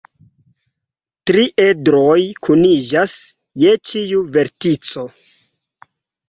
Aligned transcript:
Tri 1.29 1.43
edroj 1.65 2.15
kuniĝas 2.47 3.13
je 3.65 3.75
ĉiu 3.91 4.25
vertico. 4.39 5.07